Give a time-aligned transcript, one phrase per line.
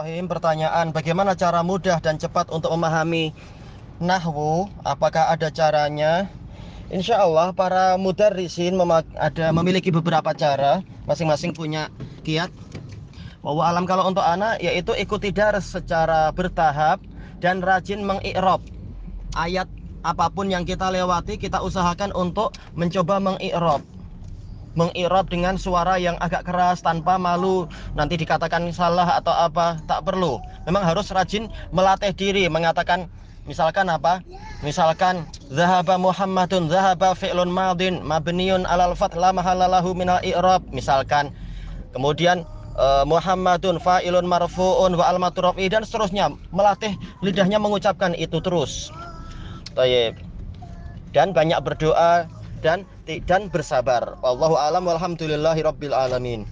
[0.00, 3.36] Rahim pertanyaan bagaimana cara mudah dan cepat untuk memahami
[4.00, 4.72] nahwu?
[4.80, 6.24] Apakah ada caranya?
[6.88, 8.80] Insya Allah para mudarrisin
[9.20, 10.80] ada memiliki beberapa cara.
[11.04, 11.92] Masing-masing punya
[12.24, 12.48] kiat.
[13.44, 17.04] Bahwa alam kalau untuk anak yaitu ikuti dars secara bertahap
[17.44, 18.64] dan rajin mengikrab.
[19.36, 19.68] Ayat
[20.00, 23.84] apa pun yang kita lewati kita usahakan untuk mencoba mengikrab
[24.80, 27.68] mengikrab dengan suara yang agak keras tanpa malu.
[27.92, 30.40] Nanti dikatakan salah atau apa tak perlu.
[30.64, 33.12] Memang harus rajin melatih diri mengatakan
[33.44, 34.24] misalkan apa?
[34.64, 40.64] Misalkan zahaba muhammadun zahaba fi'lun madin mabniun alal fath la mahalalahu minal i'rab.
[40.72, 41.28] Misalkan.
[41.90, 42.46] Kemudian
[42.78, 46.30] uh, Muhammadun fa'ilun marfu'un wa almatu dan seterusnya.
[46.54, 48.94] Melatih lidahnya mengucapkan itu terus.
[49.74, 50.18] Tayyib.
[51.10, 52.30] dan banyak berdoa
[52.60, 52.84] dan
[53.26, 54.16] dan bersabar.
[54.20, 56.50] Wallahu alam walhamdulillahi rabbil alamin.